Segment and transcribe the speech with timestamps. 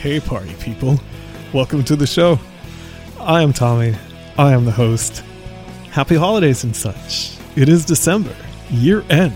[0.00, 0.98] Hey, party people.
[1.52, 2.38] Welcome to the show.
[3.18, 3.94] I am Tommy.
[4.38, 5.22] I am the host.
[5.90, 7.36] Happy holidays and such.
[7.54, 8.34] It is December,
[8.70, 9.34] year end,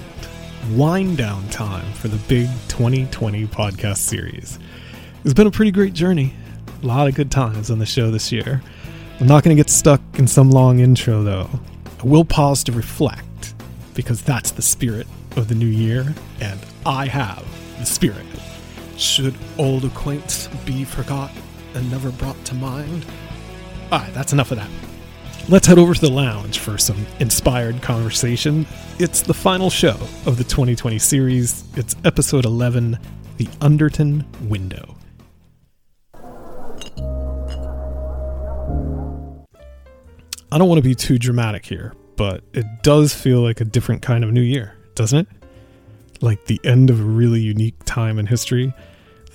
[0.70, 4.58] wind down time for the big 2020 podcast series.
[5.22, 6.32] It's been a pretty great journey.
[6.82, 8.62] A lot of good times on the show this year.
[9.20, 11.50] I'm not going to get stuck in some long intro, though.
[12.02, 13.52] I will pause to reflect,
[13.92, 15.06] because that's the spirit
[15.36, 17.44] of the new year, and I have
[17.78, 18.24] the spirit.
[18.96, 21.30] Should old acquaintance be forgot
[21.74, 23.04] and never brought to mind?
[23.90, 24.70] Alright, that's enough of that.
[25.48, 28.66] Let's head over to the lounge for some inspired conversation.
[28.98, 31.64] It's the final show of the 2020 series.
[31.76, 32.98] It's episode 11
[33.36, 34.96] The Underton Window.
[40.52, 44.02] I don't want to be too dramatic here, but it does feel like a different
[44.02, 45.43] kind of new year, doesn't it?
[46.24, 48.72] Like the end of a really unique time in history.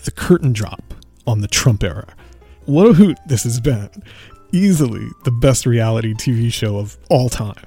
[0.06, 0.96] The curtain drop
[1.28, 2.08] on the Trump era.
[2.66, 3.92] What a hoot this has been.
[4.52, 7.64] Easily the best reality TV show of all time.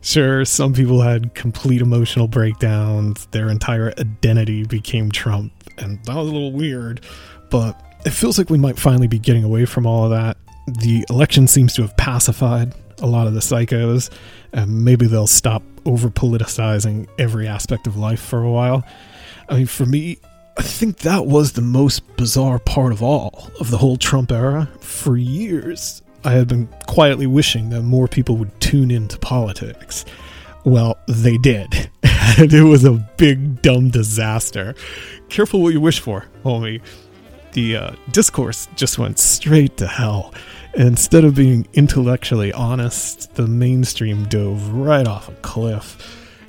[0.00, 6.28] Sure, some people had complete emotional breakdowns, their entire identity became Trump, and that was
[6.28, 7.04] a little weird,
[7.50, 10.38] but it feels like we might finally be getting away from all of that.
[10.80, 14.08] The election seems to have pacified a lot of the psychos,
[14.54, 18.84] and maybe they'll stop over politicizing every aspect of life for a while.
[19.48, 20.18] I mean, for me,
[20.58, 24.68] I think that was the most bizarre part of all of the whole Trump era.
[24.80, 30.04] For years, I had been quietly wishing that more people would tune into politics.
[30.64, 31.90] Well, they did.
[32.02, 34.74] and it was a big, dumb disaster.
[35.28, 36.82] Careful what you wish for, homie.
[37.52, 40.34] The uh, discourse just went straight to hell.
[40.76, 45.96] Instead of being intellectually honest, the mainstream dove right off a cliff.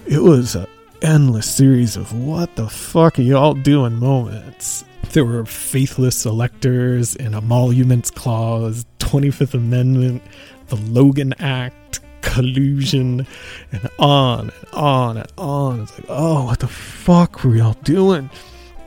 [0.05, 0.67] It was an
[1.01, 4.83] endless series of what the fuck are y'all doing moments.
[5.13, 10.21] There were faithless electors, and emoluments clause, 25th Amendment,
[10.67, 13.25] the Logan Act, collusion,
[13.71, 15.81] and on and on and on.
[15.83, 18.29] It's like, oh, what the fuck were y'all doing?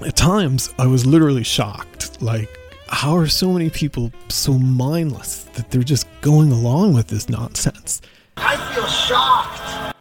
[0.05, 2.21] At times, I was literally shocked.
[2.21, 2.60] Like,
[2.91, 8.03] how are so many people so mindless that they're just going along with this nonsense?
[8.37, 9.97] I feel shocked.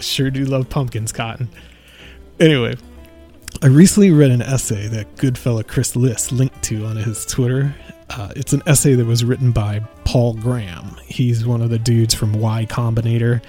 [0.00, 1.48] Sure do love pumpkins, Cotton.
[2.40, 2.76] Anyway,
[3.62, 7.74] I recently read an essay that good fella Chris Liss linked to on his Twitter.
[8.10, 10.96] Uh, it's an essay that was written by Paul Graham.
[11.04, 13.42] He's one of the dudes from Y Combinator.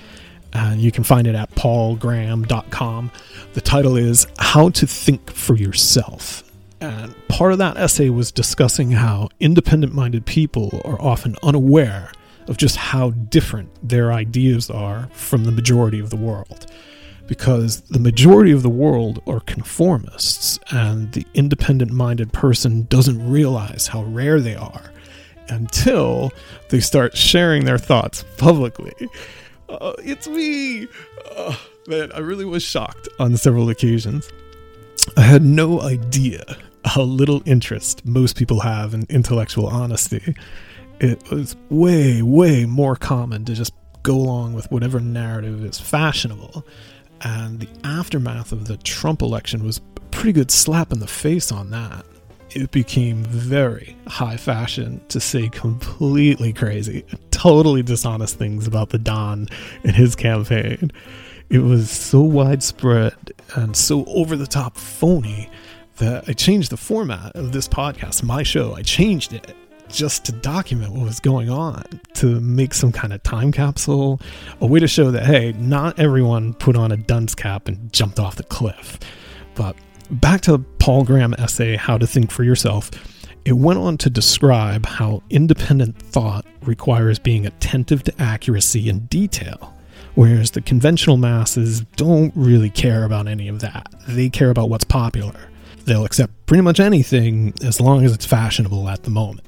[0.54, 3.12] Uh, you can find it at paulgraham.com.
[3.54, 6.49] The title is How to Think for Yourself.
[6.82, 12.12] And part of that essay was discussing how independent minded people are often unaware
[12.48, 16.66] of just how different their ideas are from the majority of the world.
[17.28, 23.88] Because the majority of the world are conformists, and the independent minded person doesn't realize
[23.88, 24.92] how rare they are
[25.50, 26.32] until
[26.70, 28.94] they start sharing their thoughts publicly.
[29.68, 30.88] Uh, it's me!
[31.36, 31.56] Uh,
[31.88, 34.28] man, I really was shocked on several occasions.
[35.16, 40.36] I had no idea how little interest most people have in intellectual honesty.
[41.00, 43.74] It was way, way more common to just
[44.04, 46.66] go along with whatever narrative is fashionable.
[47.22, 51.52] And the aftermath of the Trump election was a pretty good slap in the face
[51.52, 52.06] on that.
[52.52, 59.48] It became very high fashion to say completely crazy, totally dishonest things about the Don
[59.84, 60.92] and his campaign.
[61.50, 63.14] It was so widespread
[63.56, 65.50] and so over the top phony
[66.00, 68.74] that I changed the format of this podcast, my show.
[68.74, 69.56] I changed it
[69.90, 71.84] just to document what was going on,
[72.14, 74.22] to make some kind of time capsule,
[74.62, 78.20] a way to show that, hey, not everyone put on a dunce cap and jumped
[78.20, 79.00] off the cliff.
[79.56, 79.76] But
[80.12, 82.92] back to Paul Graham essay, How to Think for Yourself,
[83.46, 89.74] it went on to describe how independent thought requires being attentive to accuracy and detail.
[90.16, 93.94] Whereas the conventional masses don't really care about any of that.
[94.08, 95.49] They care about what's popular.
[95.90, 99.48] They'll accept pretty much anything as long as it's fashionable at the moment.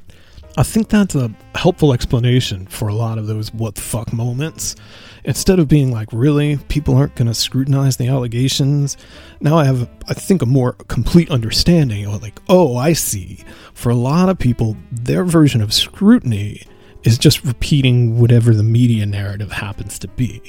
[0.57, 4.75] I think that's a helpful explanation for a lot of those what the fuck moments.
[5.23, 8.97] Instead of being like, really, people aren't going to scrutinize the allegations,
[9.39, 13.43] now I have, I think, a more complete understanding of like, oh, I see.
[13.75, 16.63] For a lot of people, their version of scrutiny
[17.03, 20.41] is just repeating whatever the media narrative happens to be.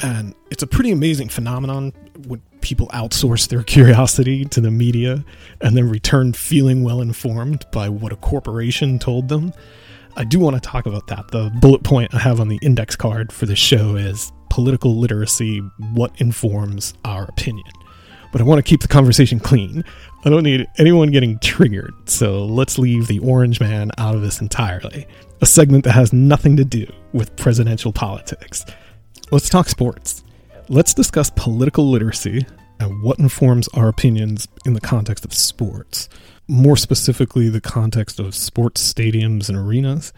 [0.00, 1.92] And it's a pretty amazing phenomenon
[2.26, 5.24] when people outsource their curiosity to the media
[5.60, 9.52] and then return feeling well informed by what a corporation told them.
[10.16, 11.28] I do want to talk about that.
[11.30, 15.58] The bullet point I have on the index card for this show is political literacy,
[15.92, 17.66] what informs our opinion.
[18.32, 19.84] But I want to keep the conversation clean.
[20.24, 24.40] I don't need anyone getting triggered, so let's leave the orange man out of this
[24.40, 25.06] entirely.
[25.40, 28.64] A segment that has nothing to do with presidential politics.
[29.30, 30.24] Let's talk sports.
[30.70, 32.46] Let's discuss political literacy
[32.80, 36.08] and what informs our opinions in the context of sports.
[36.46, 40.14] More specifically, the context of sports stadiums and arenas.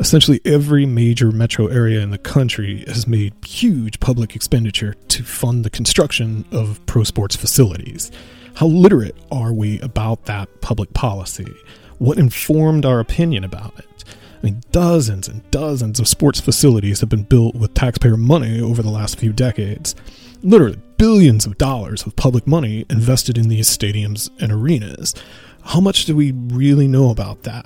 [0.00, 5.62] Essentially, every major metro area in the country has made huge public expenditure to fund
[5.62, 8.10] the construction of pro sports facilities.
[8.54, 11.52] How literate are we about that public policy?
[11.98, 14.04] What informed our opinion about it?
[14.44, 18.82] I mean, dozens and dozens of sports facilities have been built with taxpayer money over
[18.82, 19.94] the last few decades.
[20.42, 25.14] Literally, billions of dollars of public money invested in these stadiums and arenas.
[25.62, 27.64] How much do we really know about that?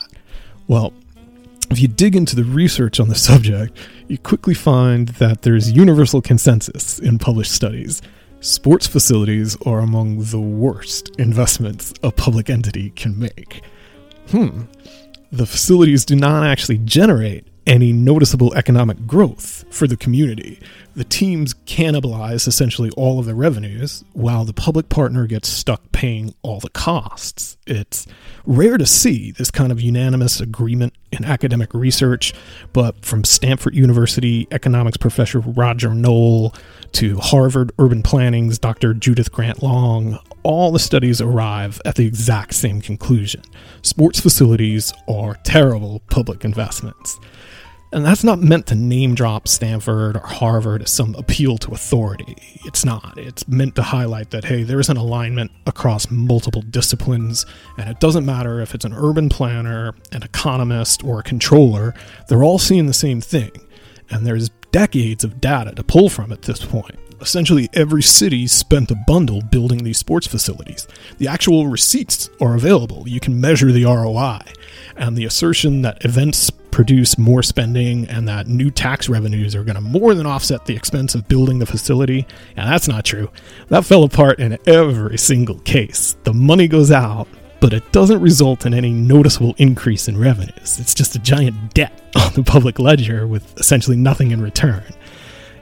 [0.69, 0.92] Well,
[1.69, 3.76] if you dig into the research on the subject,
[4.06, 8.02] you quickly find that there's universal consensus in published studies.
[8.38, 13.64] Sports facilities are among the worst investments a public entity can make.
[14.30, 14.62] Hmm.
[15.30, 20.58] The facilities do not actually generate any noticeable economic growth for the community.
[20.96, 26.34] The teams cannibalize essentially all of the revenues, while the public partner gets stuck paying
[26.40, 27.58] all the costs.
[27.66, 28.06] It's
[28.46, 32.32] rare to see this kind of unanimous agreement in academic research,
[32.72, 36.54] but from Stanford University economics professor Roger Noll
[36.93, 38.94] to Harvard urban planning's Dr.
[38.94, 43.43] Judith Grant Long, all the studies arrive at the exact same conclusion.
[43.82, 47.19] Sports facilities are terrible public investments.
[47.90, 52.37] And that's not meant to name drop Stanford or Harvard as some appeal to authority.
[52.67, 53.17] It's not.
[53.17, 57.46] It's meant to highlight that, hey, there's an alignment across multiple disciplines,
[57.79, 61.94] and it doesn't matter if it's an urban planner, an economist, or a controller,
[62.29, 63.52] they're all seeing the same thing.
[64.11, 66.98] And there's decades of data to pull from at this point.
[67.20, 70.86] Essentially, every city spent a bundle building these sports facilities.
[71.18, 73.08] The actual receipts are available.
[73.08, 74.40] You can measure the ROI.
[74.96, 79.74] And the assertion that events produce more spending and that new tax revenues are going
[79.74, 82.24] to more than offset the expense of building the facility.
[82.56, 83.30] And that's not true.
[83.68, 86.16] That fell apart in every single case.
[86.22, 87.26] The money goes out,
[87.60, 90.78] but it doesn't result in any noticeable increase in revenues.
[90.78, 94.82] It's just a giant debt on the public ledger with essentially nothing in return.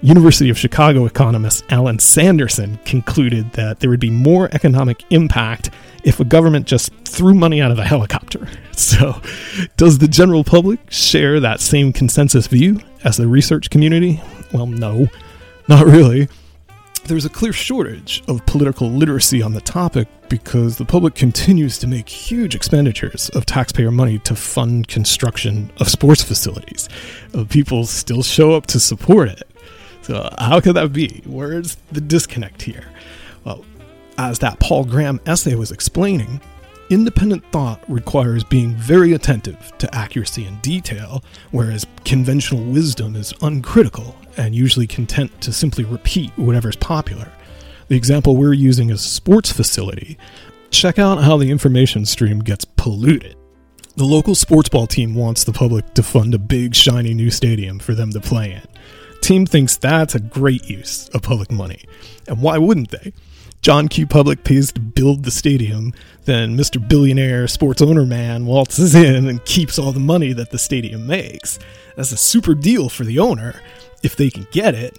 [0.03, 5.71] University of Chicago economist Allen Sanderson concluded that there would be more economic impact
[6.05, 8.47] if a government just threw money out of a helicopter.
[8.77, 9.23] So,
[9.79, 14.21] does the general public share that same consensus view as the research community?
[14.53, 15.07] Well, no,
[15.67, 16.29] not really.
[17.07, 21.87] There's a clear shortage of political literacy on the topic because the public continues to
[21.87, 26.89] make huge expenditures of taxpayer money to fund construction of sports facilities.
[27.33, 29.45] Uh, people still show up to support it.
[30.03, 31.23] So, how could that be?
[31.27, 32.89] Where's the disconnect here?
[33.45, 33.65] Well,
[34.19, 36.41] as that Paul Graham essay was explaining,
[36.91, 44.17] independent thought requires being very attentive to accuracy and detail, whereas conventional wisdom is uncritical
[44.37, 47.31] and usually content to simply repeat whatever's popular.
[47.89, 50.19] The example we're using is sports facility.
[50.71, 53.37] Check out how the information stream gets polluted.
[53.97, 57.79] The local sports ball team wants the public to fund a big, shiny new stadium
[57.79, 58.63] for them to play in.
[59.23, 61.85] Team thinks that's a great use of public money.
[62.29, 63.13] And why wouldn't they?
[63.67, 64.07] John Q.
[64.07, 65.93] Public pays to build the stadium,
[66.25, 66.79] then Mr.
[66.89, 71.59] Billionaire Sports Owner Man waltzes in and keeps all the money that the stadium makes.
[71.97, 73.61] That's a super deal for the owner,
[74.05, 74.97] if they can get it.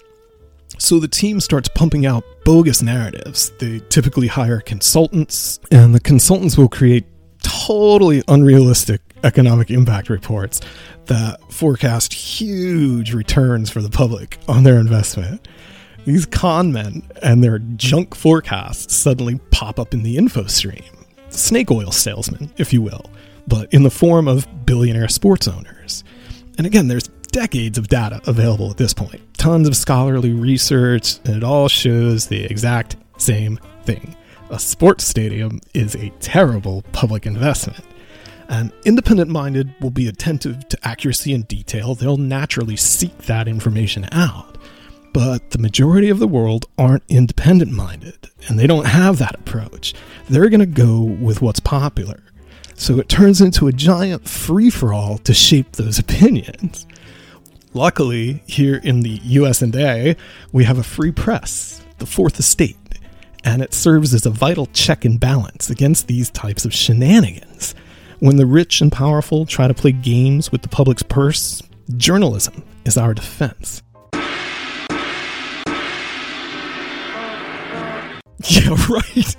[0.79, 3.53] So the team starts pumping out bogus narratives.
[3.57, 7.05] They typically hire consultants, and the consultants will create
[7.41, 10.59] totally unrealistic economic impact reports
[11.05, 15.47] that forecast huge returns for the public on their investment.
[16.07, 20.85] These con men and their junk forecasts suddenly pop up in the info stream.
[21.27, 23.09] Snake oil salesmen, if you will,
[23.45, 26.05] but in the form of billionaire sports owners.
[26.57, 31.35] And again, there's decades of data available at this point, tons of scholarly research, and
[31.35, 34.15] it all shows the exact same thing.
[34.49, 37.83] A sports stadium is a terrible public investment.
[38.47, 41.95] And independent minded will be attentive to accuracy and detail.
[41.95, 44.56] They'll naturally seek that information out.
[45.17, 49.95] But the majority of the world aren't independent minded, and they don't have that approach.
[50.29, 52.21] They're going to go with what's popular.
[52.75, 56.85] So it turns into a giant free for all to shape those opinions.
[57.73, 60.15] Luckily, here in the US and A,
[60.51, 62.77] we have a free press, the fourth estate,
[63.43, 67.73] and it serves as a vital check and balance against these types of shenanigans.
[68.19, 71.63] When the rich and powerful try to play games with the public's purse,
[71.97, 73.81] journalism is our defense.
[78.49, 79.35] Yeah, right.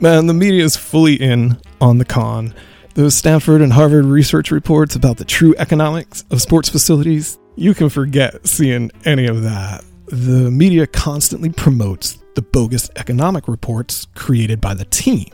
[0.00, 2.54] Man, the media is fully in on the con.
[2.94, 7.88] Those Stanford and Harvard research reports about the true economics of sports facilities, you can
[7.88, 9.84] forget seeing any of that.
[10.06, 15.30] The media constantly promotes the bogus economic reports created by the team.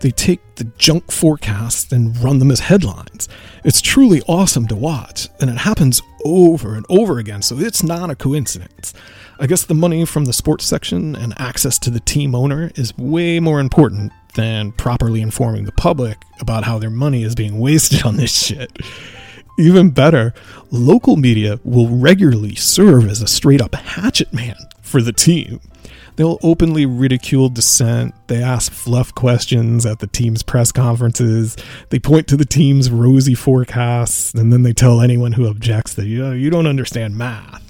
[0.00, 3.28] They take the junk forecasts and run them as headlines.
[3.64, 8.10] It's truly awesome to watch, and it happens over and over again, so it's not
[8.10, 8.94] a coincidence.
[9.38, 12.96] I guess the money from the sports section and access to the team owner is
[12.96, 18.04] way more important than properly informing the public about how their money is being wasted
[18.04, 18.70] on this shit.
[19.58, 20.34] Even better,
[20.70, 25.60] local media will regularly serve as a straight up hatchet man for the team.
[26.16, 28.14] They'll openly ridicule dissent.
[28.28, 31.56] They ask fluff questions at the team's press conferences.
[31.90, 36.06] They point to the team's rosy forecasts, and then they tell anyone who objects that
[36.06, 37.62] you, you don't understand math.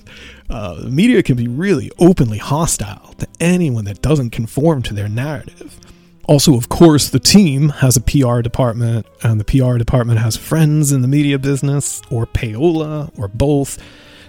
[0.50, 5.08] Uh, the media can be really openly hostile to anyone that doesn't conform to their
[5.08, 5.80] narrative.
[6.26, 10.92] Also, of course, the team has a PR department, and the PR department has friends
[10.92, 13.78] in the media business, or payola, or both.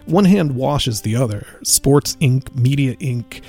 [0.05, 1.47] One hand washes the other.
[1.63, 3.41] Sports Inc., Media Inc.,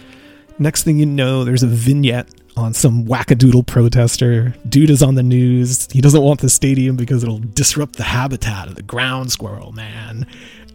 [0.58, 4.54] Next thing you know, there's a vignette on some wackadoodle protester.
[4.66, 5.86] Dude is on the news.
[5.92, 10.26] He doesn't want the stadium because it'll disrupt the habitat of the ground squirrel, man.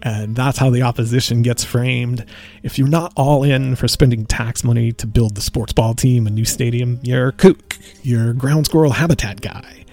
[0.04, 2.26] And that's how the opposition gets framed.
[2.62, 6.28] If you're not all in for spending tax money to build the sports ball team
[6.28, 7.78] a new stadium, you're a kook.
[8.04, 9.86] You're a ground squirrel habitat guy.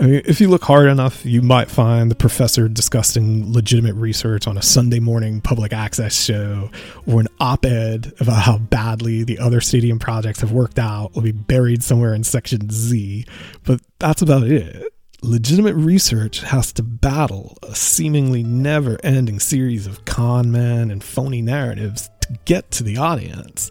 [0.00, 4.46] I mean, if you look hard enough, you might find the professor discussing legitimate research
[4.46, 6.70] on a Sunday morning public access show
[7.06, 11.20] or an op ed about how badly the other stadium projects have worked out will
[11.20, 13.26] be buried somewhere in section Z.
[13.64, 14.90] But that's about it.
[15.20, 21.42] Legitimate research has to battle a seemingly never ending series of con men and phony
[21.42, 23.70] narratives to get to the audience.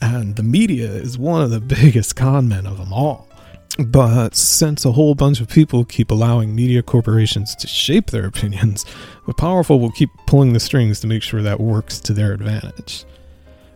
[0.00, 3.27] And the media is one of the biggest con men of them all.
[3.78, 8.84] But since a whole bunch of people keep allowing media corporations to shape their opinions,
[9.26, 13.04] the powerful will keep pulling the strings to make sure that works to their advantage.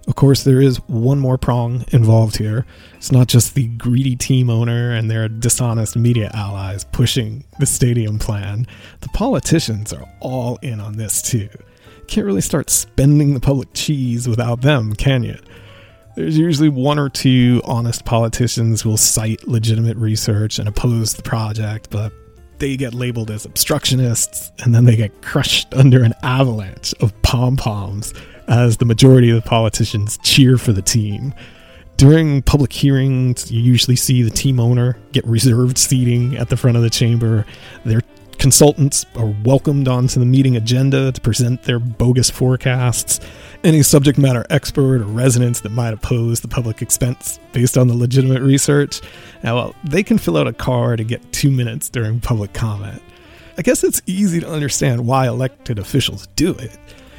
[0.09, 2.66] Of course, there is one more prong involved here.
[2.94, 8.18] It's not just the greedy team owner and their dishonest media allies pushing the stadium
[8.18, 8.66] plan.
[9.00, 11.49] The politicians are all in on this too.
[12.09, 15.38] Can't really start spending the public cheese without them, can you?
[16.14, 21.23] There's usually one or two honest politicians who will cite legitimate research and oppose the
[21.23, 22.12] project, but
[22.59, 27.57] they get labeled as obstructionists and then they get crushed under an avalanche of pom
[27.57, 28.12] poms
[28.47, 31.35] as the majority of the politicians cheer for the team.
[31.97, 36.76] During public hearings, you usually see the team owner get reserved seating at the front
[36.76, 37.47] of the chamber.
[37.85, 38.02] Their
[38.42, 43.20] consultants are welcomed onto the meeting agenda to present their bogus forecasts
[43.62, 47.94] any subject matter expert or residents that might oppose the public expense based on the
[47.94, 49.00] legitimate research,
[49.44, 53.00] now, well, they can fill out a card and get two minutes during public comment.
[53.56, 56.76] I guess it's easy to understand why elected officials do it.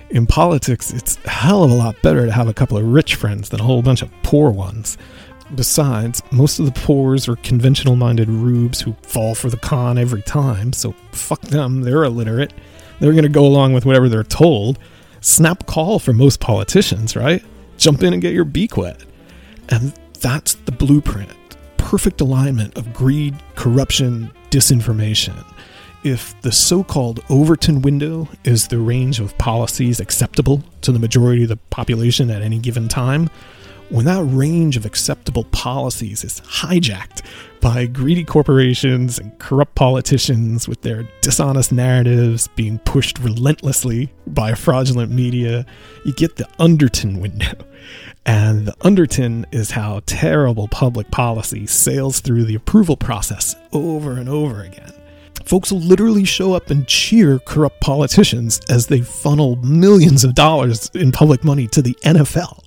[0.09, 3.15] In politics, it's a hell of a lot better to have a couple of rich
[3.15, 4.97] friends than a whole bunch of poor ones.
[5.55, 10.21] Besides, most of the poors are conventional minded rubes who fall for the con every
[10.21, 12.53] time, so fuck them, they're illiterate.
[12.99, 14.79] They're going to go along with whatever they're told
[15.23, 17.43] snap call for most politicians, right?
[17.77, 19.03] Jump in and get your beak wet.
[19.69, 21.31] And that's the blueprint
[21.77, 25.35] perfect alignment of greed, corruption, disinformation.
[26.03, 31.43] If the so called Overton window is the range of policies acceptable to the majority
[31.43, 33.29] of the population at any given time,
[33.93, 37.21] when that range of acceptable policies is hijacked
[37.61, 45.11] by greedy corporations and corrupt politicians with their dishonest narratives being pushed relentlessly by fraudulent
[45.11, 45.63] media,
[46.05, 47.53] you get the Underton window.
[48.25, 54.27] And the Underton is how terrible public policy sails through the approval process over and
[54.27, 54.91] over again.
[55.45, 60.89] Folks will literally show up and cheer corrupt politicians as they funnel millions of dollars
[60.95, 62.62] in public money to the NFL.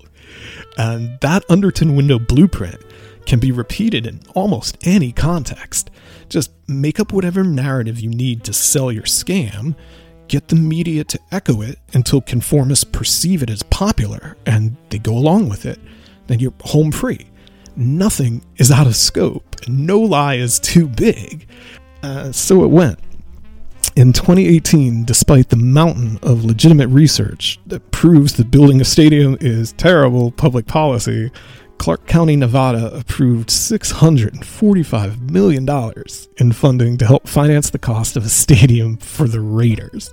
[0.77, 2.83] And that Underton window blueprint
[3.27, 5.91] can be repeated in almost any context.
[6.29, 9.75] Just make up whatever narrative you need to sell your scam,
[10.29, 15.13] get the media to echo it until conformists perceive it as popular and they go
[15.13, 15.79] along with it.
[16.27, 17.27] Then you're home free.
[17.77, 21.47] Nothing is out of scope, no lie is too big.
[22.03, 22.99] Uh, so it went.
[23.97, 29.73] In 2018, despite the mountain of legitimate research that proves that building a stadium is
[29.73, 31.31] terrible public policy,
[31.79, 35.67] Clark County, Nevada approved $645 million
[36.37, 40.13] in funding to help finance the cost of a stadium for the Raiders.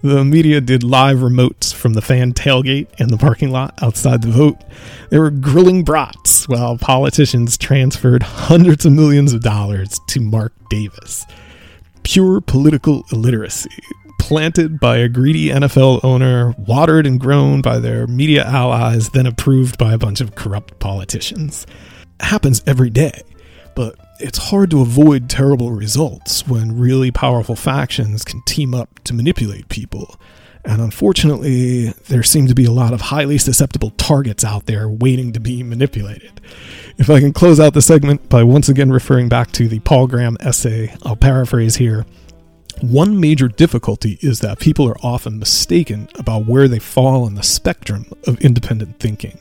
[0.00, 4.30] The media did live remotes from the fan tailgate in the parking lot outside the
[4.30, 4.56] vote.
[5.10, 11.26] They were grilling brats while politicians transferred hundreds of millions of dollars to Mark Davis.
[12.02, 13.70] Pure political illiteracy,
[14.18, 19.78] planted by a greedy NFL owner, watered and grown by their media allies, then approved
[19.78, 21.66] by a bunch of corrupt politicians.
[22.20, 23.22] Happens every day,
[23.74, 29.14] but it's hard to avoid terrible results when really powerful factions can team up to
[29.14, 30.16] manipulate people.
[30.64, 35.32] And unfortunately, there seem to be a lot of highly susceptible targets out there waiting
[35.32, 36.40] to be manipulated.
[37.00, 40.06] If I can close out the segment by once again referring back to the Paul
[40.06, 42.04] Graham essay, I'll paraphrase here.
[42.82, 47.42] One major difficulty is that people are often mistaken about where they fall on the
[47.42, 49.38] spectrum of independent thinking.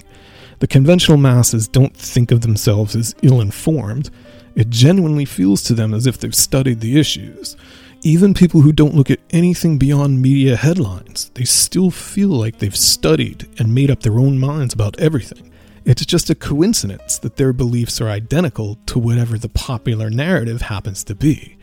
[0.60, 4.10] The conventional masses don't think of themselves as ill informed
[4.56, 7.58] it genuinely feels to them as if they've studied the issues.
[8.04, 12.74] Even people who don't look at anything beyond media headlines, they still feel like they've
[12.74, 15.49] studied and made up their own minds about everything.
[15.90, 21.04] It's just a coincidence that their beliefs are identical to whatever the popular narrative happens
[21.06, 21.58] to be.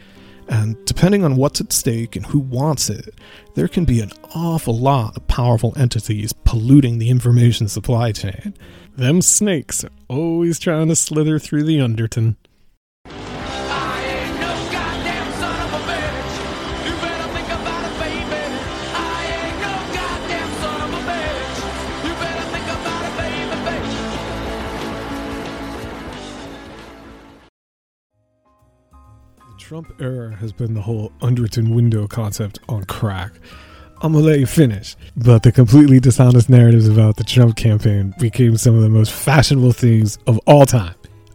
[0.49, 3.15] And depending on what's at stake and who wants it,
[3.55, 8.53] there can be an awful lot of powerful entities polluting the information supply chain.
[8.97, 12.37] Them snakes are always trying to slither through the Underton.
[29.69, 33.33] Trump era has been the whole Underton window concept on crack.
[34.01, 34.95] I'm gonna let you finish.
[35.17, 39.73] But the completely dishonest narratives about the Trump campaign became some of the most fashionable
[39.73, 40.95] things of all time.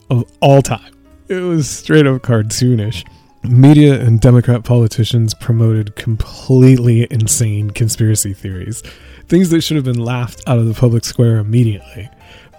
[0.10, 0.94] Of all time.
[1.28, 3.06] It was straight up cartoonish.
[3.44, 8.82] Media and Democrat politicians promoted completely insane conspiracy theories,
[9.28, 12.10] things that should have been laughed out of the public square immediately.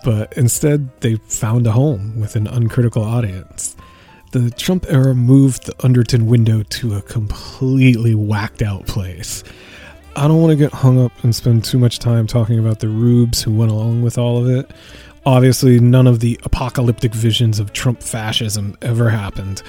[0.05, 3.75] But instead, they found a home with an uncritical audience
[4.33, 9.45] the Trump era moved the Underton window to a completely whacked out place.
[10.17, 12.89] I don't want to get hung up and spend too much time talking about the
[12.89, 14.71] rubes who went along with all of it.
[15.27, 19.63] Obviously, none of the apocalyptic visions of Trump fascism ever happened,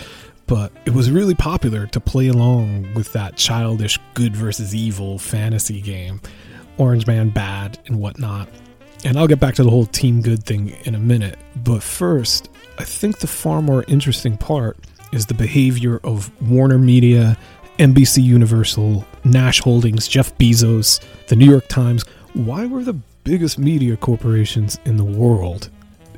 [0.47, 5.81] but it was really popular to play along with that childish good versus evil fantasy
[5.81, 6.21] game,
[6.77, 8.47] Orange Man bad and whatnot.
[9.05, 12.49] And I'll get back to the whole team good thing in a minute, but first,
[12.77, 14.77] I think the far more interesting part
[15.11, 17.37] is the behavior of Warner Media,
[17.77, 22.03] NBC Universal, Nash Holdings, Jeff Bezos, the New York Times.
[22.33, 25.69] Why were the biggest media corporations in the world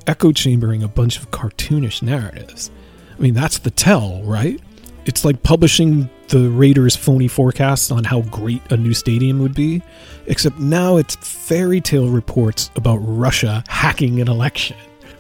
[0.08, 2.70] echo chambering a bunch of cartoonish narratives?
[3.18, 4.62] I mean, that's the tell, right?
[5.06, 9.84] It's like publishing the Raiders' phony forecasts on how great a new stadium would be,
[10.26, 14.78] except now it's fairy tale reports about Russia hacking an election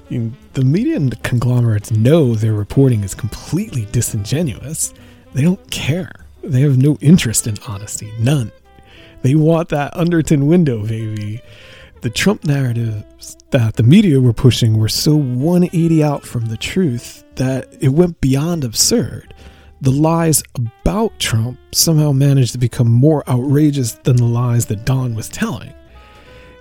[0.09, 4.93] the media and the conglomerates know their reporting is completely disingenuous.
[5.33, 6.11] They don't care.
[6.43, 8.51] They have no interest in honesty, none.
[9.23, 11.41] They want that Underton window, baby.
[12.01, 17.23] The Trump narratives that the media were pushing were so 180 out from the truth
[17.35, 19.33] that it went beyond absurd.
[19.85, 25.15] The lies about Trump somehow managed to become more outrageous than the lies that Don
[25.15, 25.73] was telling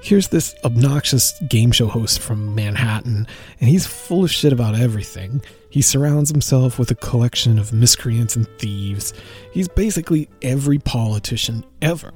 [0.02, 3.26] here's this obnoxious game show host from Manhattan,
[3.58, 5.40] and he's full of shit about everything.
[5.70, 9.14] He surrounds himself with a collection of miscreants and thieves.
[9.52, 12.12] He's basically every politician ever.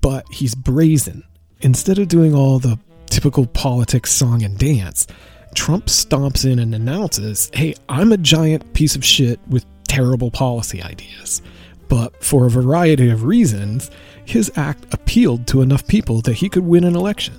[0.00, 1.24] But he's brazen.
[1.60, 5.08] Instead of doing all the typical politics song and dance,
[5.56, 9.66] Trump stomps in and announces, hey, I'm a giant piece of shit with
[9.98, 11.42] terrible policy ideas.
[11.88, 13.90] But for a variety of reasons,
[14.24, 17.34] his act appealed to enough people that he could win an election.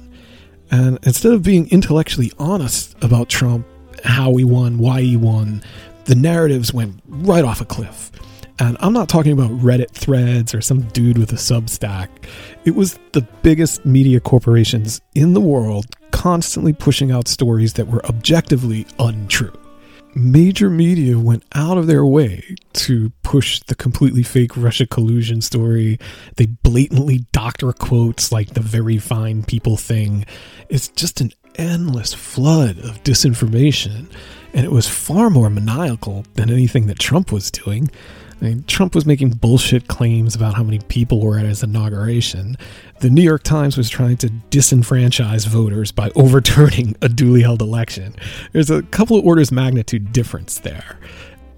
[0.70, 3.66] And instead of being intellectually honest about Trump,
[4.04, 5.64] how he won, why he won,
[6.04, 8.12] the narratives went right off a cliff.
[8.60, 12.10] And I'm not talking about Reddit threads or some dude with a Substack.
[12.66, 18.06] It was the biggest media corporations in the world constantly pushing out stories that were
[18.06, 19.54] objectively untrue
[20.16, 26.00] major media went out of their way to push the completely fake Russia collusion story.
[26.36, 30.26] They blatantly doctor quotes like the very fine people thing.
[30.70, 34.12] It's just an endless flood of disinformation.
[34.54, 37.90] And it was far more maniacal than anything that Trump was doing.
[38.42, 42.58] I mean, Trump was making bullshit claims about how many people were at his inauguration.
[43.00, 48.16] The New York Times was trying to disenfranchise voters by overturning a duly held election.
[48.54, 50.98] There's a couple of orders magnitude difference there.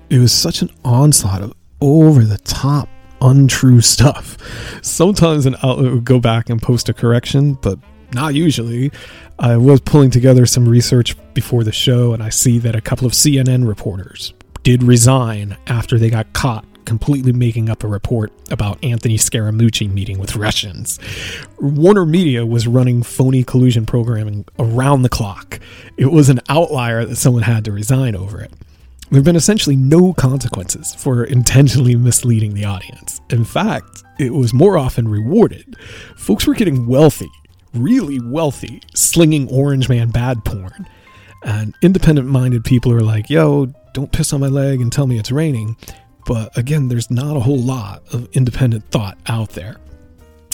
[0.09, 2.89] It was such an onslaught of over the top
[3.21, 4.37] untrue stuff.
[4.83, 7.77] Sometimes an outlet would go back and post a correction, but
[8.13, 8.91] not usually.
[9.37, 13.05] I was pulling together some research before the show, and I see that a couple
[13.05, 18.77] of CNN reporters did resign after they got caught completely making up a report about
[18.83, 20.99] Anthony Scaramucci meeting with Russians.
[21.57, 25.61] Warner Media was running phony collusion programming around the clock.
[25.95, 28.51] It was an outlier that someone had to resign over it.
[29.09, 33.21] There have been essentially no consequences for intentionally misleading the audience.
[33.29, 35.77] In fact, it was more often rewarded.
[36.17, 37.31] Folks were getting wealthy,
[37.73, 40.89] really wealthy, slinging Orange Man bad porn.
[41.43, 45.17] And independent minded people are like, yo, don't piss on my leg and tell me
[45.19, 45.75] it's raining.
[46.25, 49.77] But again, there's not a whole lot of independent thought out there.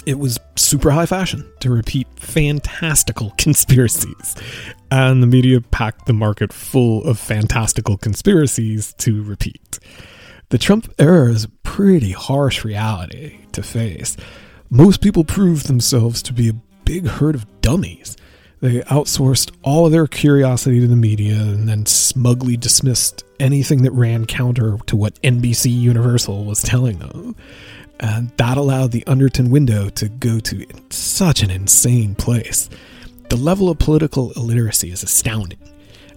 [0.05, 4.35] It was super high fashion to repeat fantastical conspiracies,
[4.89, 9.79] and the media packed the market full of fantastical conspiracies to repeat.
[10.49, 14.15] The Trump era is a pretty harsh reality to face.
[14.69, 16.53] Most people proved themselves to be a
[16.85, 18.15] big herd of dummies
[18.59, 23.91] they outsourced all of their curiosity to the media and then smugly dismissed anything that
[23.91, 27.35] ran counter to what NBC Universal was telling them.
[27.99, 32.69] And that allowed the Underton window to go to such an insane place.
[33.29, 35.59] The level of political illiteracy is astounding.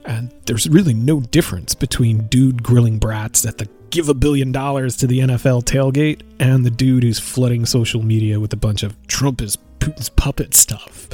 [0.04, 4.96] And there's really no difference between dude grilling brats at the give a billion dollars
[4.98, 8.96] to the NFL tailgate and the dude who's flooding social media with a bunch of
[9.08, 11.08] Trump is Putin's puppet stuff.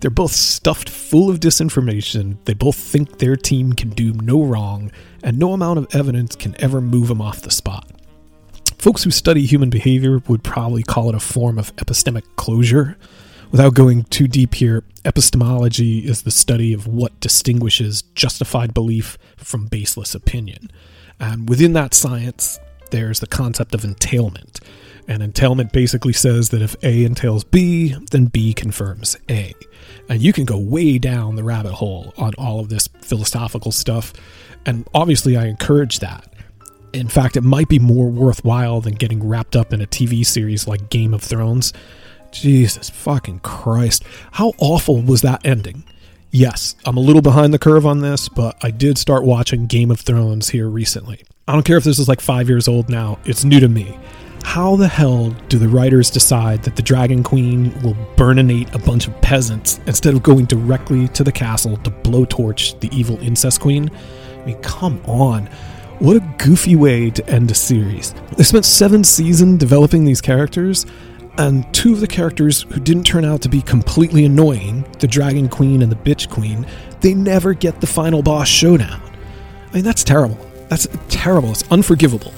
[0.00, 2.36] They're both stuffed full of disinformation.
[2.44, 4.90] They both think their team can do no wrong,
[5.22, 7.90] and no amount of evidence can ever move them off the spot.
[8.78, 12.96] Folks who study human behavior would probably call it a form of epistemic closure.
[13.50, 19.66] Without going too deep here, epistemology is the study of what distinguishes justified belief from
[19.66, 20.70] baseless opinion.
[21.18, 22.58] And within that science,
[22.90, 24.60] there's the concept of entailment.
[25.08, 29.54] And entailment basically says that if A entails B, then B confirms A.
[30.08, 34.12] And you can go way down the rabbit hole on all of this philosophical stuff.
[34.64, 36.32] And obviously, I encourage that.
[36.92, 40.66] In fact, it might be more worthwhile than getting wrapped up in a TV series
[40.66, 41.72] like Game of Thrones.
[42.32, 44.02] Jesus fucking Christ.
[44.32, 45.84] How awful was that ending?
[46.32, 49.90] Yes, I'm a little behind the curve on this, but I did start watching Game
[49.90, 51.22] of Thrones here recently.
[51.46, 53.96] I don't care if this is like five years old now, it's new to me
[54.46, 59.08] how the hell do the writers decide that the Dragon Queen will burninate a bunch
[59.08, 63.90] of peasants instead of going directly to the castle to blowtorch the evil incest queen?
[64.40, 65.46] I mean, come on.
[65.98, 68.14] What a goofy way to end a series.
[68.36, 70.86] They spent seven seasons developing these characters,
[71.36, 75.48] and two of the characters who didn't turn out to be completely annoying, the Dragon
[75.48, 76.64] Queen and the Bitch Queen,
[77.00, 79.02] they never get the final boss showdown.
[79.70, 80.38] I mean, that's terrible.
[80.68, 81.50] That's terrible.
[81.50, 82.32] It's unforgivable.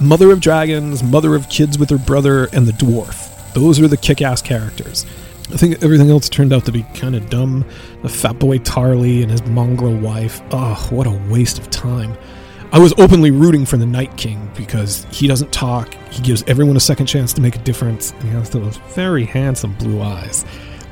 [0.00, 3.30] Mother of Dragons, Mother of Kids with her brother, and the Dwarf.
[3.54, 5.06] Those are the kick ass characters.
[5.52, 7.64] I think everything else turned out to be kind of dumb.
[8.02, 10.42] The fat boy Tarly and his mongrel wife.
[10.50, 12.16] Oh, what a waste of time.
[12.72, 16.76] I was openly rooting for the Night King because he doesn't talk, he gives everyone
[16.76, 20.44] a second chance to make a difference, and he has those very handsome blue eyes.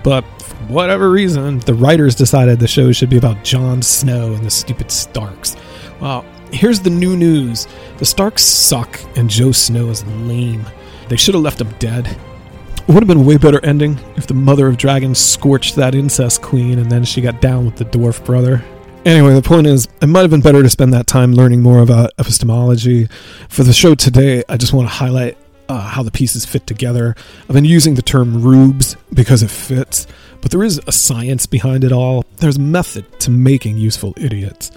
[0.05, 4.45] But for whatever reason, the writers decided the show should be about Jon Snow and
[4.45, 5.57] the stupid Starks.
[6.01, 10.67] Well, Here's the new news the Starks suck, and Joe Snow is lame.
[11.09, 12.07] They should have left him dead.
[12.07, 15.95] It would have been a way better ending if the mother of dragons scorched that
[15.95, 18.63] incest queen and then she got down with the dwarf brother.
[19.07, 21.79] Anyway, the point is, it might have been better to spend that time learning more
[21.79, 23.09] about epistemology.
[23.49, 25.39] For the show today, I just want to highlight
[25.69, 27.17] uh, how the pieces fit together.
[27.49, 30.07] I've been using the term rubes because it fits,
[30.43, 32.27] but there is a science behind it all.
[32.37, 34.71] There's method to making useful idiots.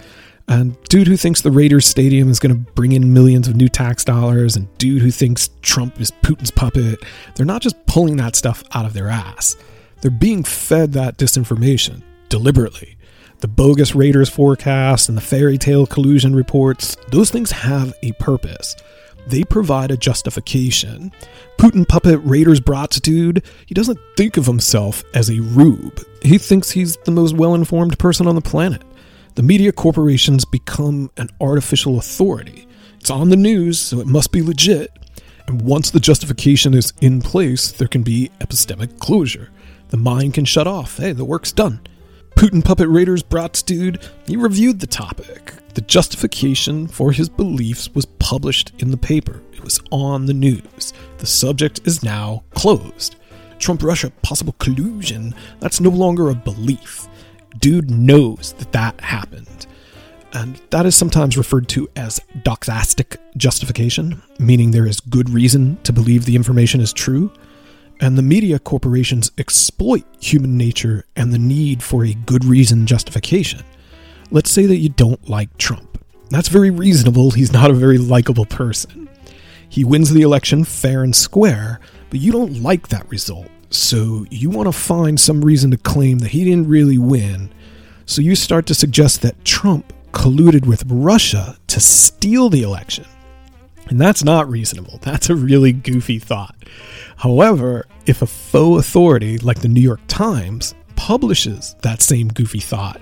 [0.47, 3.67] And dude who thinks the Raiders Stadium is going to bring in millions of new
[3.67, 6.99] tax dollars, and dude who thinks Trump is Putin's puppet,
[7.35, 9.55] they're not just pulling that stuff out of their ass.
[10.01, 12.97] They're being fed that disinformation deliberately.
[13.39, 18.75] The bogus Raiders forecast and the fairy tale collusion reports, those things have a purpose.
[19.27, 21.11] They provide a justification.
[21.57, 25.99] Putin puppet Raiders brats dude, he doesn't think of himself as a rube.
[26.21, 28.83] He thinks he's the most well informed person on the planet
[29.35, 32.65] the media corporations become an artificial authority.
[33.01, 34.91] It's on the news, so it must be legit.
[35.45, 39.51] And once the justification is in place, there can be epistemic closure.
[39.89, 40.97] The mind can shut off.
[40.97, 41.81] Hey, the work's done.
[42.37, 45.53] Putin Puppet Raiders Brats dude, he reviewed the topic.
[45.73, 49.41] The justification for his beliefs was published in the paper.
[49.51, 50.93] It was on the news.
[51.17, 53.17] The subject is now closed.
[53.59, 57.09] Trump Russia possible collusion, that's no longer a belief
[57.59, 59.67] dude knows that that happened.
[60.33, 65.93] And that is sometimes referred to as doxastic justification, meaning there is good reason to
[65.93, 67.31] believe the information is true.
[68.01, 73.63] And the media corporations exploit human nature and the need for a good reason justification.
[74.29, 76.03] Let's say that you don't like Trump.
[76.29, 77.31] That's very reasonable.
[77.31, 79.07] He's not a very likable person.
[79.69, 83.47] He wins the election fair and square, but you don't like that result.
[83.69, 87.53] So you want to find some reason to claim that he didn't really win.
[88.05, 93.05] So you start to suggest that Trump colluded with Russia to steal the election.
[93.87, 94.99] And that's not reasonable.
[95.01, 96.55] That's a really goofy thought.
[97.17, 103.01] However, if a faux authority like the New York Times publishes that same goofy thought,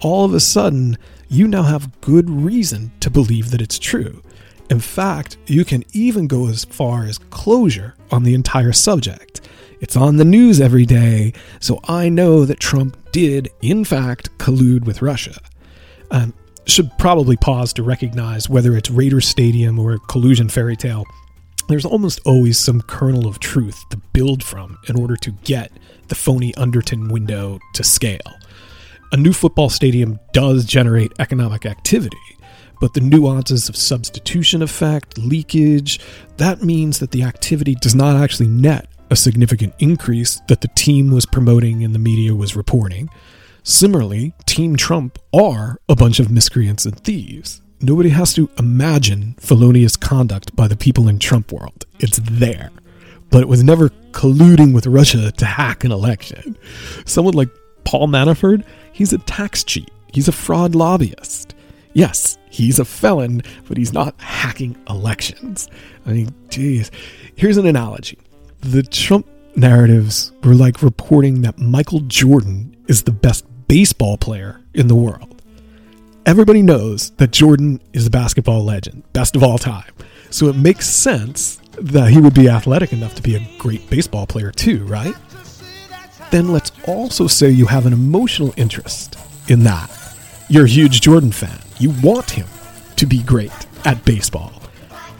[0.00, 0.96] all of a sudden
[1.28, 4.22] you now have good reason to believe that it's true.
[4.70, 9.41] In fact, you can even go as far as closure on the entire subject.
[9.82, 14.84] It's on the news every day, so I know that Trump did, in fact, collude
[14.84, 15.36] with Russia.
[16.12, 16.32] Um,
[16.66, 21.04] should probably pause to recognize whether it's Raider Stadium or a collusion fairy tale.
[21.66, 25.72] There's almost always some kernel of truth to build from in order to get
[26.06, 28.20] the phony Underton window to scale.
[29.10, 32.16] A new football stadium does generate economic activity,
[32.80, 35.98] but the nuances of substitution effect, leakage,
[36.36, 41.10] that means that the activity does not actually net a significant increase that the team
[41.12, 43.10] was promoting and the media was reporting.
[43.62, 47.60] Similarly, Team Trump are a bunch of miscreants and thieves.
[47.82, 51.84] Nobody has to imagine felonious conduct by the people in Trump world.
[52.00, 52.70] It's there.
[53.30, 56.56] But it was never colluding with Russia to hack an election.
[57.04, 57.50] Someone like
[57.84, 59.90] Paul Manafort, he's a tax cheat.
[60.14, 61.54] He's a fraud lobbyist.
[61.92, 65.68] Yes, he's a felon, but he's not hacking elections.
[66.06, 66.90] I mean, geez.
[67.36, 68.18] Here's an analogy.
[68.62, 74.86] The Trump narratives were like reporting that Michael Jordan is the best baseball player in
[74.86, 75.42] the world.
[76.26, 79.90] Everybody knows that Jordan is a basketball legend, best of all time.
[80.30, 84.28] So it makes sense that he would be athletic enough to be a great baseball
[84.28, 85.16] player too, right?
[86.30, 89.90] Then let's also say you have an emotional interest in that.
[90.48, 91.58] You're a huge Jordan fan.
[91.80, 92.46] You want him
[92.94, 93.50] to be great
[93.84, 94.61] at baseball.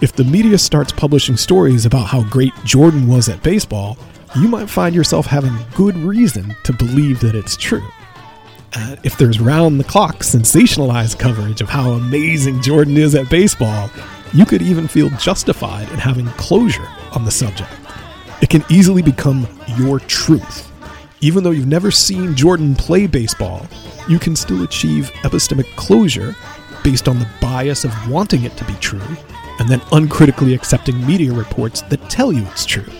[0.02, 3.96] If the media starts publishing stories about how great Jordan was at baseball,
[4.36, 7.86] you might find yourself having good reason to believe that it's true
[8.74, 13.90] uh, if there's round the clock sensationalized coverage of how amazing Jordan is at baseball,
[14.32, 17.70] you could even feel justified in having closure on the subject.
[18.40, 20.70] It can easily become your truth.
[21.20, 23.66] Even though you've never seen Jordan play baseball,
[24.08, 26.34] you can still achieve epistemic closure
[26.82, 29.00] based on the bias of wanting it to be true
[29.58, 32.90] and then uncritically accepting media reports that tell you it's true.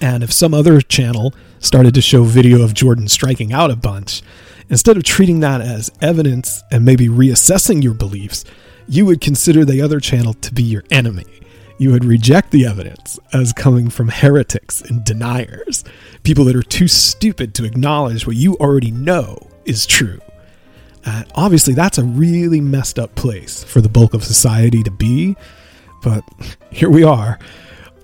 [0.00, 4.22] And if some other channel started to show video of Jordan striking out a bunch,
[4.70, 8.44] Instead of treating that as evidence and maybe reassessing your beliefs,
[8.86, 11.24] you would consider the other channel to be your enemy.
[11.78, 15.84] You would reject the evidence as coming from heretics and deniers,
[16.22, 20.20] people that are too stupid to acknowledge what you already know is true.
[21.08, 25.34] Uh, obviously, that's a really messed up place for the bulk of society to be,
[26.02, 26.22] but
[26.70, 27.38] here we are.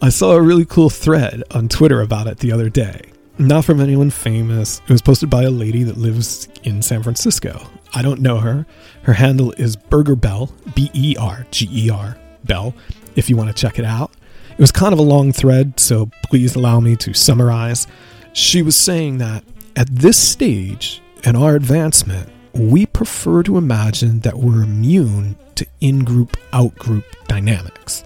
[0.01, 3.03] I saw a really cool thread on Twitter about it the other day.
[3.37, 4.81] Not from anyone famous.
[4.89, 7.69] It was posted by a lady that lives in San Francisco.
[7.93, 8.65] I don't know her.
[9.03, 12.75] Her handle is Berger Bell, B E R G E R Bell,
[13.17, 14.13] if you want to check it out.
[14.51, 17.87] It was kind of a long thread, so please allow me to summarize.
[18.33, 19.45] She was saying that
[19.77, 26.05] at this stage in our advancement, we prefer to imagine that we're immune to in
[26.05, 28.05] group out group dynamics.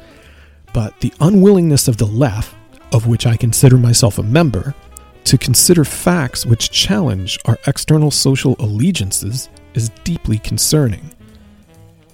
[0.72, 2.54] But the unwillingness of the left,
[2.92, 4.74] of which I consider myself a member,
[5.24, 11.14] to consider facts which challenge our external social allegiances is deeply concerning.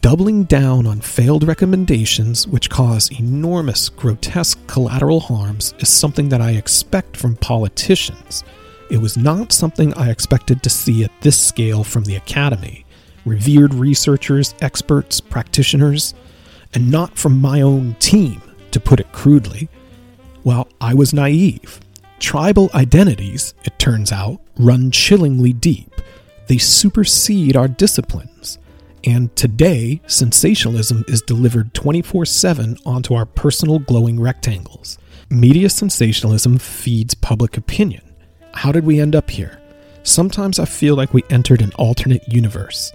[0.01, 6.51] Doubling down on failed recommendations which cause enormous, grotesque collateral harms is something that I
[6.51, 8.45] expect from politicians.
[8.91, 12.85] It was not something I expected to see at this scale from the Academy,
[13.25, 16.15] revered researchers, experts, practitioners,
[16.75, 18.43] and not from my own team,
[18.73, 19.69] to put it crudely.
[20.43, 21.81] Well, I was naive.
[22.19, 26.01] Tribal identities, it turns out, run chillingly deep.
[26.49, 28.59] They supersede our disciplines.
[29.05, 34.99] And today, sensationalism is delivered 24 7 onto our personal glowing rectangles.
[35.31, 38.03] Media sensationalism feeds public opinion.
[38.55, 39.61] How did we end up here?
[40.05, 42.93] Sometimes I feel like we entered an alternate universe.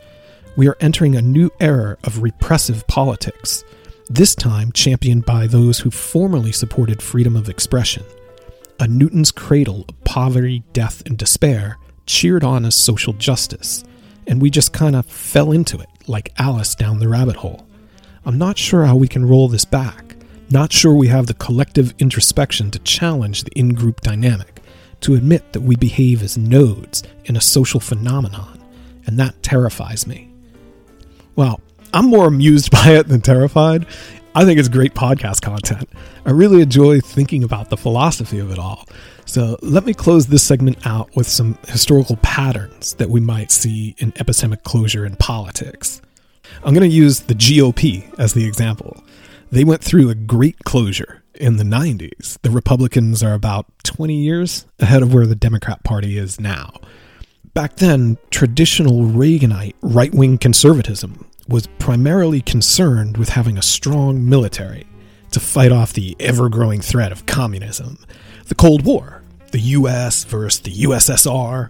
[0.55, 3.63] We are entering a new era of repressive politics,
[4.09, 8.03] this time championed by those who formerly supported freedom of expression
[8.81, 13.83] a Newton's cradle of poverty, death, and despair cheered on as social justice,
[14.25, 17.67] and we just kind of fell into it like Alice down the rabbit hole.
[18.25, 20.15] I'm not sure how we can roll this back.
[20.49, 24.61] Not sure we have the collective introspection to challenge the in group dynamic,
[25.01, 28.59] to admit that we behave as nodes in a social phenomenon,
[29.05, 30.29] and that terrifies me.
[31.35, 31.61] Well,
[31.93, 33.85] I'm more amused by it than terrified.
[34.35, 35.89] I think it's great podcast content.
[36.25, 38.87] I really enjoy thinking about the philosophy of it all.
[39.25, 43.95] So let me close this segment out with some historical patterns that we might see
[43.97, 46.01] in epistemic closure in politics.
[46.63, 49.03] I'm going to use the GOP as the example.
[49.51, 52.37] They went through a great closure in the 90s.
[52.41, 56.73] The Republicans are about 20 years ahead of where the Democrat Party is now.
[57.53, 64.85] Back then, traditional Reaganite right wing conservatism was primarily concerned with having a strong military
[65.31, 67.97] to fight off the ever growing threat of communism,
[68.47, 71.69] the Cold War, the US versus the USSR.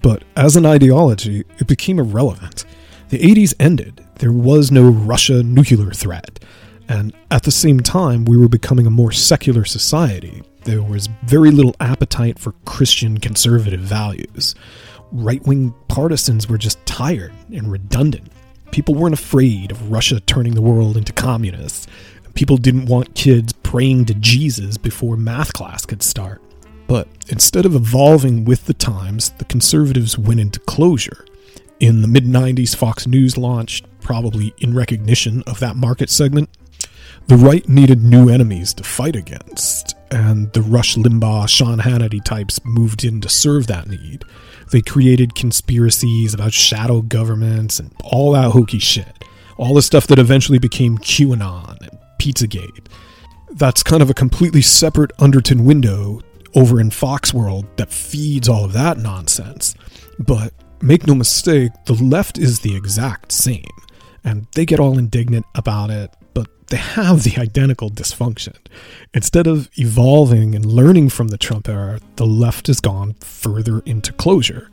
[0.00, 2.64] But as an ideology, it became irrelevant.
[3.10, 6.40] The 80s ended, there was no Russia nuclear threat,
[6.88, 10.42] and at the same time, we were becoming a more secular society.
[10.64, 14.54] There was very little appetite for Christian conservative values.
[15.10, 18.32] Right wing partisans were just tired and redundant
[18.72, 21.86] People weren't afraid of Russia turning the world into communists.
[22.32, 26.40] People didn't want kids praying to Jesus before math class could start.
[26.86, 31.26] But instead of evolving with the times, the conservatives went into closure.
[31.80, 36.48] In the mid 90s, Fox News launched, probably in recognition of that market segment.
[37.28, 42.60] The right needed new enemies to fight against, and the Rush Limbaugh, Sean Hannity types
[42.64, 44.24] moved in to serve that need.
[44.70, 49.24] They created conspiracies about shadow governments and all that hokey shit.
[49.56, 52.86] All the stuff that eventually became QAnon and Pizzagate.
[53.52, 56.20] That's kind of a completely separate Overton window
[56.54, 59.74] over in Fox World that feeds all of that nonsense.
[60.18, 63.64] But make no mistake, the left is the exact same.
[64.24, 66.14] And they get all indignant about it
[66.72, 68.56] they have the identical dysfunction.
[69.12, 74.10] Instead of evolving and learning from the Trump era, the left has gone further into
[74.14, 74.70] closure.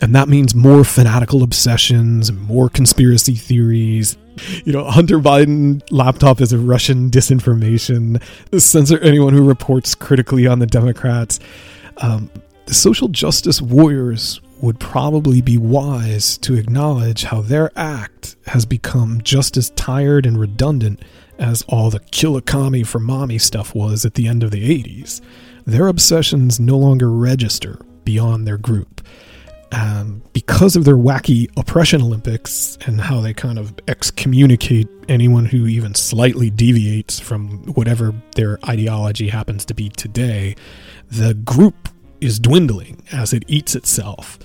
[0.00, 4.16] And that means more fanatical obsessions, more conspiracy theories.
[4.64, 8.22] You know, Hunter Biden laptop is a Russian disinformation.
[8.58, 11.38] Censor anyone who reports critically on the Democrats.
[11.98, 12.30] Um,
[12.64, 19.20] the social justice warriors would probably be wise to acknowledge how their act has become
[19.22, 21.02] just as tired and redundant
[21.42, 25.20] as all the Kilikami for mommy stuff was at the end of the 80s.
[25.66, 29.00] Their obsessions no longer register beyond their group.
[29.72, 35.66] Um, because of their wacky oppression Olympics and how they kind of excommunicate anyone who
[35.66, 40.54] even slightly deviates from whatever their ideology happens to be today,
[41.10, 41.88] the group
[42.20, 44.38] is dwindling as it eats itself.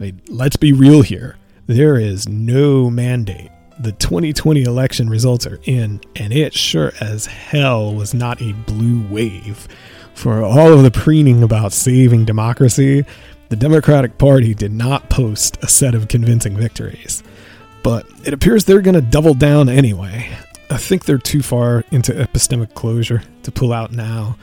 [0.00, 1.36] I mean, let's be real here.
[1.66, 3.50] There is no mandate
[3.82, 9.06] the 2020 election results are in, and it sure as hell was not a blue
[9.08, 9.66] wave.
[10.14, 13.06] For all of the preening about saving democracy,
[13.48, 17.22] the Democratic Party did not post a set of convincing victories.
[17.82, 20.30] But it appears they're going to double down anyway.
[20.70, 24.36] I think they're too far into epistemic closure to pull out now.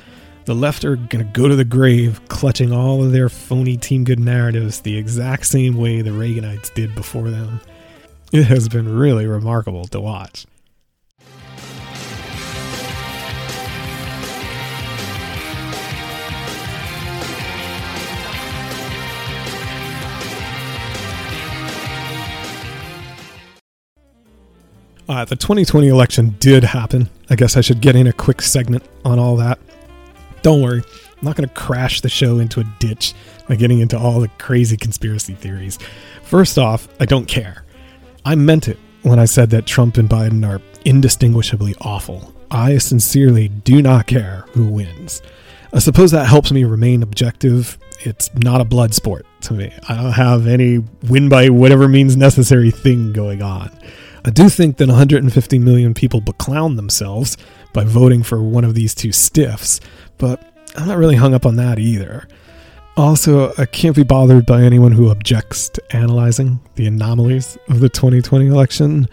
[0.45, 4.03] The left are going to go to the grave clutching all of their phony team
[4.03, 7.61] good narratives the exact same way the Reaganites did before them.
[8.31, 10.45] It has been really remarkable to watch.
[25.09, 27.09] Uh, the 2020 election did happen.
[27.29, 29.57] I guess I should get in a quick segment on all that.
[30.41, 30.83] Don't worry,
[31.17, 33.13] I'm not going to crash the show into a ditch
[33.47, 35.79] by getting into all the crazy conspiracy theories.
[36.23, 37.63] First off, I don't care.
[38.27, 42.33] I meant it when I said that Trump and Biden are indistinguishably awful.
[42.51, 45.21] I sincerely do not care who wins.
[45.71, 47.77] I suppose that helps me remain objective.
[48.01, 49.71] It's not a blood sport to me.
[49.87, 53.71] I don't have any win by whatever means necessary thing going on.
[54.25, 57.37] I do think that 150 million people beclown themselves
[57.71, 59.79] by voting for one of these two stiffs,
[60.17, 60.43] but
[60.75, 62.27] I'm not really hung up on that either.
[62.97, 67.89] Also, I can't be bothered by anyone who objects to analyzing the anomalies of the
[67.89, 69.07] 2020 election.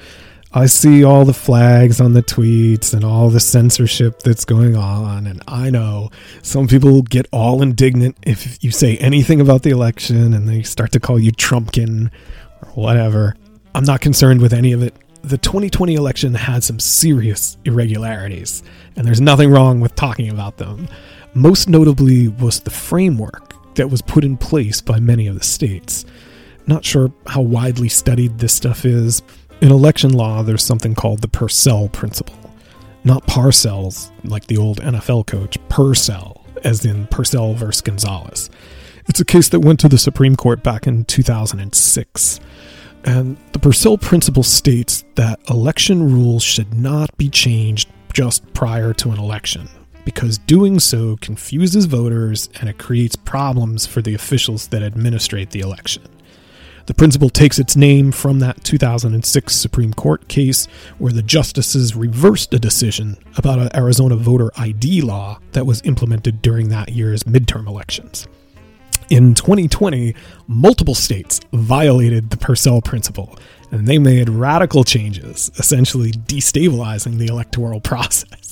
[0.55, 5.26] I see all the flags on the tweets and all the censorship that's going on,
[5.26, 6.11] and I know
[6.41, 10.91] some people get all indignant if you say anything about the election and they start
[10.93, 12.11] to call you Trumpkin
[12.62, 13.37] or whatever.
[13.74, 14.95] I'm not concerned with any of it.
[15.20, 18.62] The 2020 election had some serious irregularities,
[18.97, 20.89] and there's nothing wrong with talking about them.
[21.35, 26.05] Most notably was the framework that was put in place by many of the states.
[26.66, 29.22] Not sure how widely studied this stuff is.
[29.61, 32.39] In election law, there's something called the Purcell principle.
[33.05, 38.49] Not Parcells, like the old NFL coach, Purcell, as in Purcell versus Gonzalez.
[39.07, 42.41] It's a case that went to the Supreme Court back in 2006.
[43.05, 49.11] And the Purcell principle states that election rules should not be changed just prior to
[49.11, 49.68] an election,
[50.05, 55.61] because doing so confuses voters and it creates problems for the officials that administrate the
[55.61, 56.03] election.
[56.87, 60.67] The principle takes its name from that 2006 Supreme Court case
[60.99, 66.43] where the justices reversed a decision about an Arizona voter ID law that was implemented
[66.43, 68.29] during that year's midterm elections.
[69.09, 70.15] In 2020,
[70.47, 73.39] multiple states violated the Purcell principle,
[73.71, 78.43] and they made radical changes, essentially destabilizing the electoral process.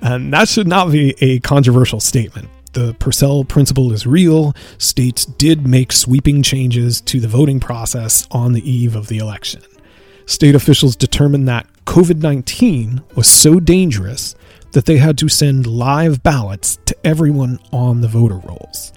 [0.00, 5.66] And that should not be a controversial statement the Purcell principle is real, states did
[5.66, 9.62] make sweeping changes to the voting process on the eve of the election.
[10.26, 14.34] State officials determined that COVID 19 was so dangerous
[14.72, 18.92] that they had to send live ballots to everyone on the voter rolls.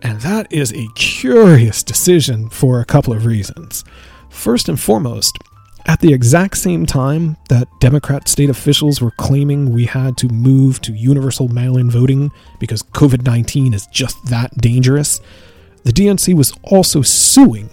[0.00, 3.84] And that is a curious decision for a couple of reasons.
[4.30, 5.38] First and foremost,
[5.86, 10.80] at the exact same time that Democrat state officials were claiming we had to move
[10.82, 12.30] to universal mail in voting
[12.60, 15.20] because COVID 19 is just that dangerous,
[15.84, 17.70] the DNC was also suing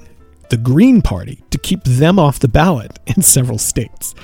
[0.50, 4.16] the Green Party to keep them off the ballot in several states.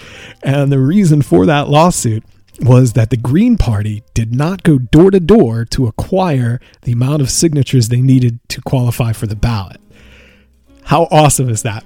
[0.43, 2.23] And the reason for that lawsuit
[2.61, 7.21] was that the Green Party did not go door to door to acquire the amount
[7.21, 9.81] of signatures they needed to qualify for the ballot.
[10.83, 11.83] How awesome is that?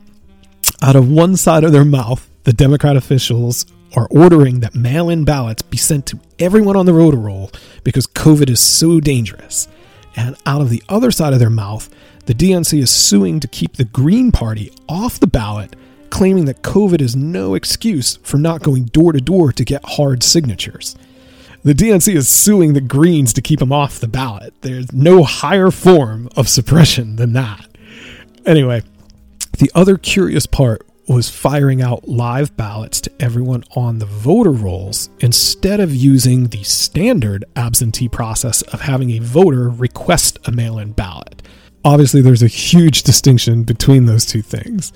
[0.81, 3.65] Out of one side of their mouth, the Democrat officials
[3.97, 7.51] are ordering that mail in ballots be sent to everyone on the voter roll
[7.83, 9.67] because COVID is so dangerous.
[10.15, 11.89] And out of the other side of their mouth,
[12.27, 15.75] the DNC is suing to keep the Green Party off the ballot,
[16.11, 20.23] claiming that COVID is no excuse for not going door to door to get hard
[20.23, 20.95] signatures.
[21.63, 24.53] The DNC is suing the Greens to keep them off the ballot.
[24.61, 27.67] There's no higher form of suppression than that.
[28.45, 28.83] Anyway,
[29.59, 35.09] the other curious part was firing out live ballots to everyone on the voter rolls
[35.19, 40.93] instead of using the standard absentee process of having a voter request a mail in
[40.93, 41.41] ballot.
[41.83, 44.93] Obviously, there's a huge distinction between those two things.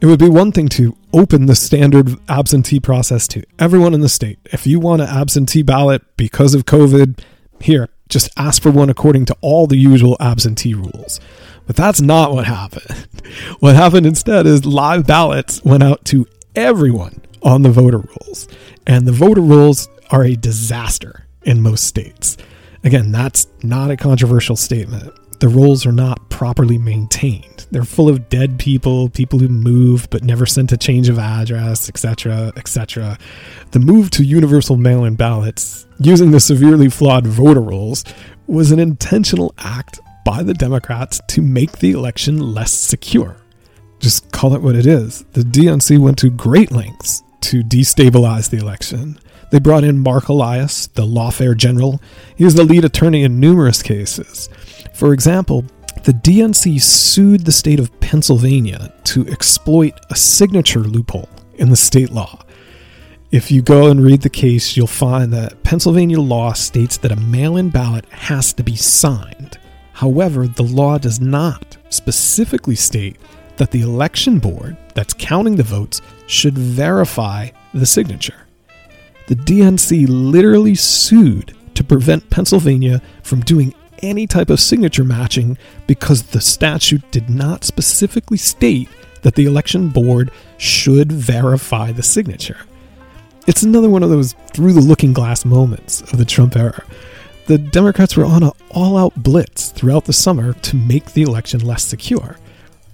[0.00, 4.08] It would be one thing to open the standard absentee process to everyone in the
[4.08, 4.38] state.
[4.44, 7.20] If you want an absentee ballot because of COVID,
[7.60, 11.20] here, just ask for one according to all the usual absentee rules.
[11.66, 13.08] But that's not what happened.
[13.58, 18.46] What happened instead is live ballots went out to everyone on the voter rolls.
[18.86, 22.36] And the voter rolls are a disaster in most states.
[22.84, 25.12] Again, that's not a controversial statement.
[25.40, 27.66] The rolls are not properly maintained.
[27.70, 31.88] They're full of dead people, people who moved but never sent a change of address,
[31.88, 33.18] etc., etc.
[33.72, 38.04] The move to universal mail in ballots using the severely flawed voter rolls
[38.46, 43.36] was an intentional act by the Democrats to make the election less secure.
[44.00, 45.24] Just call it what it is.
[45.32, 49.18] The DNC went to great lengths to destabilize the election.
[49.50, 52.00] They brought in Mark Elias, the lawfare general.
[52.36, 54.48] He was the lead attorney in numerous cases.
[54.94, 55.64] For example,
[56.04, 62.10] the DNC sued the state of Pennsylvania to exploit a signature loophole in the state
[62.10, 62.42] law.
[63.30, 67.16] If you go and read the case, you'll find that Pennsylvania law states that a
[67.16, 69.58] mail in ballot has to be signed.
[69.94, 73.16] However, the law does not specifically state
[73.56, 78.46] that the election board that's counting the votes should verify the signature.
[79.28, 83.72] The DNC literally sued to prevent Pennsylvania from doing
[84.02, 88.88] any type of signature matching because the statute did not specifically state
[89.22, 92.58] that the election board should verify the signature.
[93.46, 96.84] It's another one of those through the looking glass moments of the Trump era
[97.46, 101.60] the Democrats were on an all out blitz throughout the summer to make the election
[101.60, 102.36] less secure.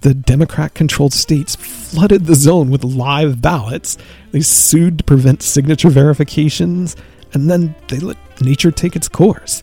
[0.01, 3.97] The Democrat controlled states flooded the zone with live ballots.
[4.33, 6.97] They sued to prevent signature verifications,
[7.33, 9.63] and then they let nature take its course.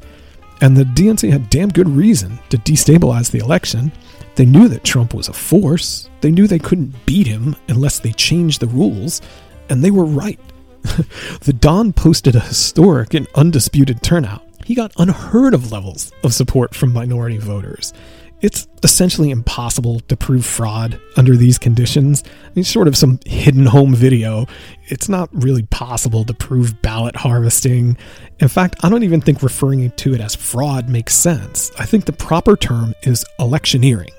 [0.61, 3.91] And the DNC had damn good reason to destabilize the election.
[4.35, 6.09] They knew that Trump was a force.
[6.21, 9.21] They knew they couldn't beat him unless they changed the rules,
[9.69, 10.39] and they were right.
[11.41, 16.75] the Don posted a historic and undisputed turnout he got unheard of levels of support
[16.75, 17.93] from minority voters.
[18.41, 22.21] It's essentially impossible to prove fraud under these conditions.
[22.45, 24.45] I mean, sort of some hidden home video.
[24.87, 27.95] It's not really possible to prove ballot harvesting.
[28.39, 31.71] In fact, I don't even think referring to it as fraud makes sense.
[31.79, 34.11] I think the proper term is electioneering.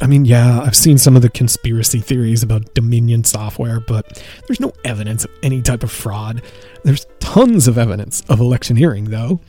[0.00, 4.60] I mean, yeah, I've seen some of the conspiracy theories about Dominion software, but there's
[4.60, 6.40] no evidence of any type of fraud.
[6.84, 9.40] There's tons of evidence of electioneering, though.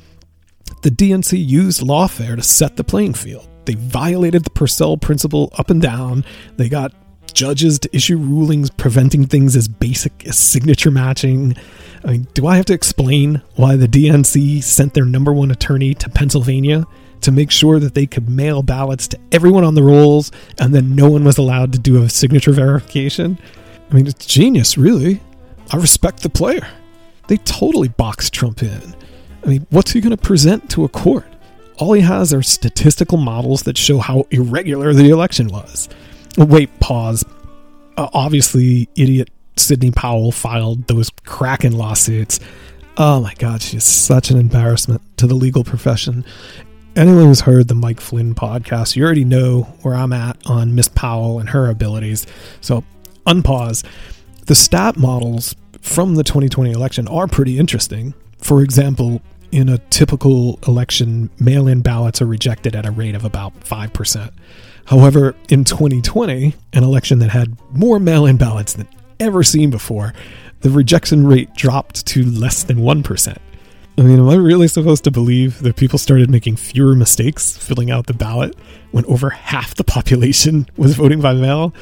[0.81, 3.47] The DNC used lawfare to set the playing field.
[3.65, 6.25] They violated the Purcell principle up and down.
[6.57, 6.93] They got
[7.33, 11.55] judges to issue rulings preventing things as basic as signature matching.
[12.03, 15.93] I mean, do I have to explain why the DNC sent their number one attorney
[15.95, 16.85] to Pennsylvania
[17.21, 20.95] to make sure that they could mail ballots to everyone on the rolls and then
[20.95, 23.37] no one was allowed to do a signature verification?
[23.89, 25.21] I mean, it's genius, really.
[25.71, 26.67] I respect the player.
[27.27, 28.95] They totally boxed Trump in.
[29.43, 31.25] I mean, what's he going to present to a court?
[31.77, 35.89] All he has are statistical models that show how irregular the election was.
[36.37, 37.25] Wait, pause.
[37.97, 42.39] Uh, obviously, idiot Sidney Powell filed those Kraken lawsuits.
[42.97, 46.25] Oh my god, she's such an embarrassment to the legal profession.
[46.95, 50.89] Anyone who's heard the Mike Flynn podcast, you already know where I'm at on Miss
[50.89, 52.27] Powell and her abilities.
[52.59, 52.83] So,
[53.25, 53.85] unpause.
[54.45, 58.13] The stat models from the 2020 election are pretty interesting.
[58.39, 59.21] For example,
[59.51, 64.31] in a typical election, mail in ballots are rejected at a rate of about 5%.
[64.85, 68.87] However, in 2020, an election that had more mail in ballots than
[69.19, 70.13] ever seen before,
[70.61, 73.37] the rejection rate dropped to less than 1%.
[73.97, 77.91] I mean, am I really supposed to believe that people started making fewer mistakes filling
[77.91, 78.55] out the ballot
[78.91, 81.73] when over half the population was voting by mail?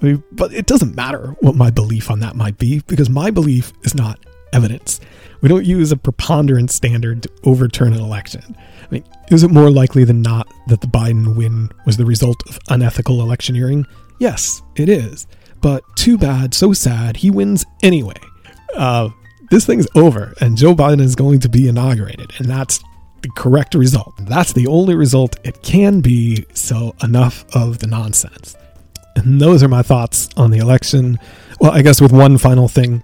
[0.00, 3.30] I mean, but it doesn't matter what my belief on that might be because my
[3.30, 4.18] belief is not
[4.52, 5.00] evidence.
[5.40, 8.56] We don't use a preponderance standard to overturn an election.
[8.82, 12.42] I mean, is it more likely than not that the Biden win was the result
[12.48, 13.86] of unethical electioneering?
[14.18, 15.26] Yes, it is.
[15.60, 18.14] But too bad, so sad, he wins anyway.
[18.76, 19.10] Uh,
[19.50, 22.82] this thing's over, and Joe Biden is going to be inaugurated, and that's
[23.22, 24.14] the correct result.
[24.20, 28.56] That's the only result it can be, so enough of the nonsense.
[29.16, 31.18] And those are my thoughts on the election.
[31.60, 33.02] Well, I guess with one final thing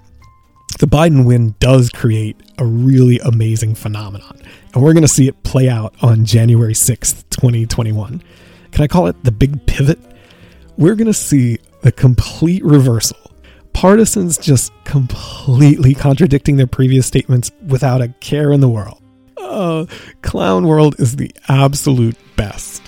[0.78, 4.38] the Biden win does create a really amazing phenomenon.
[4.74, 8.22] And we're going to see it play out on January 6th, 2021.
[8.70, 9.98] Can I call it the big pivot?
[10.76, 13.18] We're going to see the complete reversal.
[13.72, 19.02] Partisans just completely contradicting their previous statements without a care in the world.
[19.36, 19.86] Uh,
[20.22, 22.82] Clown World is the absolute best.